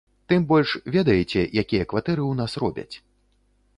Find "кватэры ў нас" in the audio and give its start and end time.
1.93-2.51